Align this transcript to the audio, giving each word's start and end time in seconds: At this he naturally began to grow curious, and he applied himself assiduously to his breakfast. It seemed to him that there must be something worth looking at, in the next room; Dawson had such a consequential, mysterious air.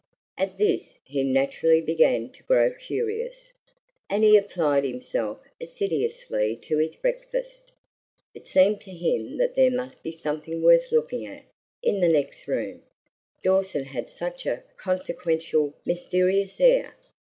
At 0.35 0.57
this 0.57 0.95
he 1.05 1.23
naturally 1.23 1.79
began 1.79 2.31
to 2.31 2.41
grow 2.41 2.71
curious, 2.73 3.53
and 4.09 4.23
he 4.23 4.35
applied 4.35 4.83
himself 4.83 5.37
assiduously 5.61 6.55
to 6.63 6.77
his 6.79 6.95
breakfast. 6.95 7.71
It 8.33 8.47
seemed 8.47 8.81
to 8.81 8.89
him 8.89 9.37
that 9.37 9.53
there 9.53 9.69
must 9.69 10.01
be 10.01 10.11
something 10.11 10.63
worth 10.63 10.91
looking 10.91 11.27
at, 11.27 11.43
in 11.83 11.99
the 11.99 12.09
next 12.09 12.47
room; 12.47 12.81
Dawson 13.43 13.83
had 13.83 14.09
such 14.09 14.47
a 14.47 14.63
consequential, 14.75 15.75
mysterious 15.85 16.59
air. 16.59 16.95